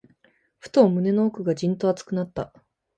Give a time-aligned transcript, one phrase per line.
[0.57, 2.51] ふと、胸の奥がじんと熱くなった。